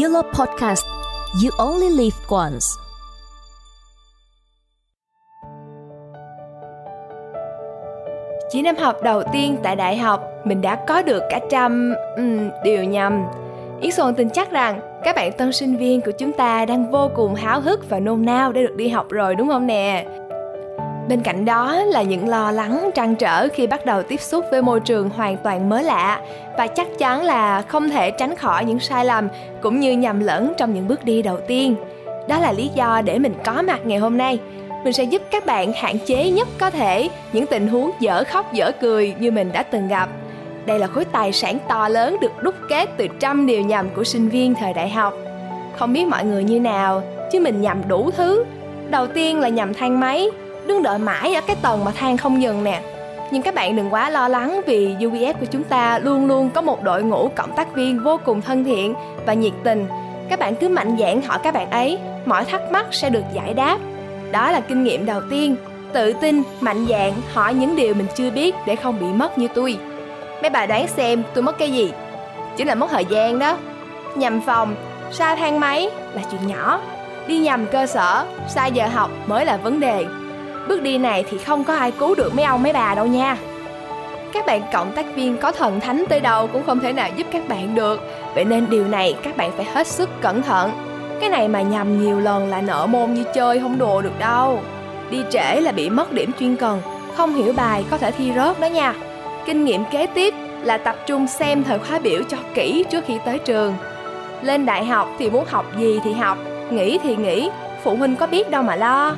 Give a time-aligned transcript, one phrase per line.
[0.00, 0.86] Yellow Podcast
[1.44, 2.66] You Only Live Once
[8.50, 12.50] Chỉ năm học đầu tiên tại đại học, mình đã có được cả trăm um,
[12.64, 13.24] điều nhầm.
[13.80, 17.10] Yến Xuân tin chắc rằng các bạn tân sinh viên của chúng ta đang vô
[17.14, 20.06] cùng háo hức và nôn nao để được đi học rồi đúng không nè?
[21.08, 24.62] Bên cạnh đó là những lo lắng trăn trở khi bắt đầu tiếp xúc với
[24.62, 26.20] môi trường hoàn toàn mới lạ
[26.58, 29.28] và chắc chắn là không thể tránh khỏi những sai lầm
[29.62, 31.74] cũng như nhầm lẫn trong những bước đi đầu tiên.
[32.28, 34.38] Đó là lý do để mình có mặt ngày hôm nay.
[34.84, 38.52] Mình sẽ giúp các bạn hạn chế nhất có thể những tình huống dở khóc
[38.52, 40.08] dở cười như mình đã từng gặp.
[40.66, 44.04] Đây là khối tài sản to lớn được đúc kết từ trăm điều nhầm của
[44.04, 45.14] sinh viên thời đại học.
[45.78, 48.44] Không biết mọi người như nào, chứ mình nhầm đủ thứ.
[48.90, 50.28] Đầu tiên là nhầm thang máy,
[50.66, 52.82] đứng đợi mãi ở cái tầng mà than không dừng nè
[53.32, 56.62] nhưng các bạn đừng quá lo lắng vì UBS của chúng ta luôn luôn có
[56.62, 58.94] một đội ngũ cộng tác viên vô cùng thân thiện
[59.26, 59.86] và nhiệt tình.
[60.28, 63.54] Các bạn cứ mạnh dạn hỏi các bạn ấy, mọi thắc mắc sẽ được giải
[63.54, 63.78] đáp.
[64.32, 65.56] Đó là kinh nghiệm đầu tiên,
[65.92, 69.48] tự tin, mạnh dạn hỏi những điều mình chưa biết để không bị mất như
[69.54, 69.78] tôi.
[70.42, 71.92] Mấy bà đoán xem tôi mất cái gì?
[72.56, 73.56] Chỉ là mất thời gian đó.
[74.16, 74.74] Nhầm phòng,
[75.10, 76.80] sai thang máy là chuyện nhỏ.
[77.26, 80.04] Đi nhầm cơ sở, sai giờ học mới là vấn đề
[80.72, 83.36] Bước đi này thì không có ai cứu được mấy ông mấy bà đâu nha.
[84.32, 87.26] Các bạn cộng tác viên có thần thánh tới đâu cũng không thể nào giúp
[87.32, 88.00] các bạn được.
[88.34, 90.70] Vậy nên điều này các bạn phải hết sức cẩn thận.
[91.20, 94.60] Cái này mà nhầm nhiều lần là nợ môn như chơi không đùa được đâu.
[95.10, 96.82] Đi trễ là bị mất điểm chuyên cần.
[97.16, 98.94] Không hiểu bài có thể thi rớt đó nha.
[99.46, 103.18] Kinh nghiệm kế tiếp là tập trung xem thời khóa biểu cho kỹ trước khi
[103.24, 103.74] tới trường.
[104.42, 106.38] Lên đại học thì muốn học gì thì học
[106.70, 107.50] nghỉ thì nghỉ
[107.84, 109.14] phụ huynh có biết đâu mà lo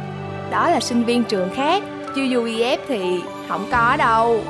[0.50, 1.82] đó là sinh viên trường khác.
[2.14, 4.40] Chứ UEF thì không có đâu.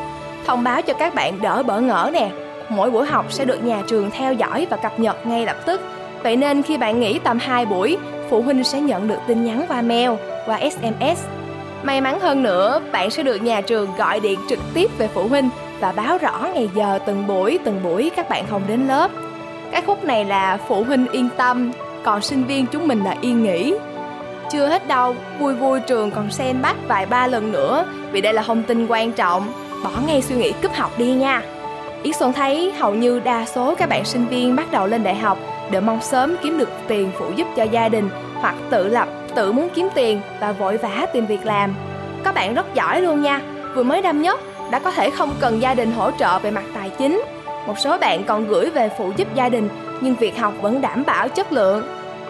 [0.47, 2.31] Thông báo cho các bạn đỡ bỡ ngỡ nè.
[2.69, 5.81] Mỗi buổi học sẽ được nhà trường theo dõi và cập nhật ngay lập tức.
[6.23, 7.97] Vậy nên khi bạn nghỉ tầm 2 buổi,
[8.31, 10.11] phụ huynh sẽ nhận được tin nhắn qua mail,
[10.47, 11.21] qua sms
[11.85, 15.29] may mắn hơn nữa, bạn sẽ được nhà trường gọi điện trực tiếp về phụ
[15.29, 15.49] huynh
[15.81, 19.11] và báo rõ ngày giờ từng buổi từng buổi các bạn không đến lớp.
[19.73, 23.43] Cái khúc này là phụ huynh yên tâm, còn sinh viên chúng mình là yên
[23.43, 23.75] nghỉ
[24.51, 28.33] chưa hết đâu, vui vui trường còn xem bắt vài ba lần nữa vì đây
[28.33, 29.53] là thông tin quan trọng.
[29.85, 31.43] Bỏ ngay suy nghĩ cúp học đi nha.
[32.03, 35.15] Yến Xuân thấy hầu như đa số các bạn sinh viên bắt đầu lên đại
[35.15, 35.39] học
[35.71, 39.53] đều mong sớm kiếm được tiền phụ giúp cho gia đình hoặc tự lập, tự
[39.53, 41.75] muốn kiếm tiền và vội vã tìm việc làm.
[42.25, 43.41] các bạn rất giỏi luôn nha,
[43.75, 44.41] vừa mới năm nhất
[44.71, 47.23] đã có thể không cần gia đình hỗ trợ về mặt tài chính.
[47.67, 49.69] Một số bạn còn gửi về phụ giúp gia đình
[50.01, 51.83] nhưng việc học vẫn đảm bảo chất lượng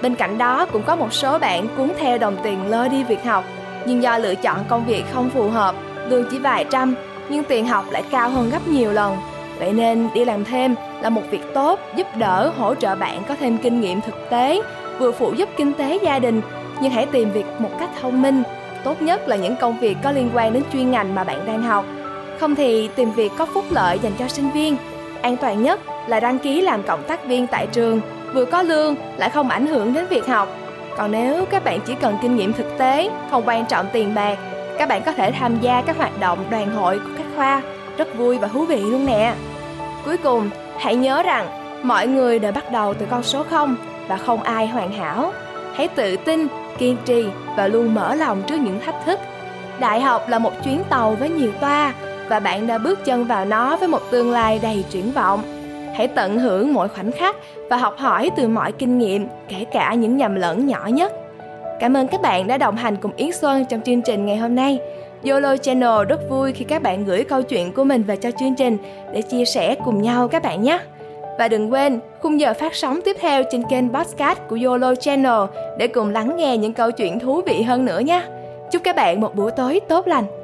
[0.04, 3.24] Bên cạnh đó cũng có một số bạn cuốn theo đồng tiền lơ đi việc
[3.24, 3.44] học,
[3.86, 5.74] nhưng do lựa chọn công việc không phù hợp,
[6.08, 6.94] lương chỉ vài trăm,
[7.28, 9.16] nhưng tiền học lại cao hơn gấp nhiều lần.
[9.58, 13.36] Vậy nên đi làm thêm là một việc tốt, giúp đỡ, hỗ trợ bạn có
[13.40, 14.62] thêm kinh nghiệm thực tế,
[14.98, 16.40] vừa phụ giúp kinh tế gia đình,
[16.80, 18.42] nhưng hãy tìm việc một cách thông minh.
[18.84, 21.62] Tốt nhất là những công việc có liên quan đến chuyên ngành mà bạn đang
[21.62, 21.84] học.
[22.40, 24.76] Không thì tìm việc có phúc lợi dành cho sinh viên.
[25.22, 28.00] An toàn nhất là đăng ký làm cộng tác viên tại trường
[28.32, 30.48] vừa có lương lại không ảnh hưởng đến việc học.
[30.96, 34.38] Còn nếu các bạn chỉ cần kinh nghiệm thực tế, không quan trọng tiền bạc,
[34.78, 37.62] các bạn có thể tham gia các hoạt động đoàn hội của các khoa,
[37.98, 39.34] rất vui và thú vị luôn nè.
[40.04, 41.46] Cuối cùng, hãy nhớ rằng
[41.82, 43.76] mọi người đều bắt đầu từ con số 0
[44.08, 45.32] và không ai hoàn hảo.
[45.74, 46.46] Hãy tự tin,
[46.78, 47.26] kiên trì
[47.56, 49.20] và luôn mở lòng trước những thách thức.
[49.78, 51.92] Đại học là một chuyến tàu với nhiều toa
[52.28, 55.53] và bạn đã bước chân vào nó với một tương lai đầy triển vọng
[55.94, 57.36] hãy tận hưởng mỗi khoảnh khắc
[57.70, 61.12] và học hỏi từ mọi kinh nghiệm kể cả những nhầm lẫn nhỏ nhất
[61.80, 64.54] cảm ơn các bạn đã đồng hành cùng yến xuân trong chương trình ngày hôm
[64.54, 64.78] nay
[65.30, 68.54] Yolo Channel rất vui khi các bạn gửi câu chuyện của mình về cho chương
[68.54, 68.78] trình
[69.12, 70.78] để chia sẻ cùng nhau các bạn nhé.
[71.38, 75.40] Và đừng quên, khung giờ phát sóng tiếp theo trên kênh podcast của Yolo Channel
[75.78, 78.22] để cùng lắng nghe những câu chuyện thú vị hơn nữa nhé.
[78.70, 80.43] Chúc các bạn một buổi tối tốt lành.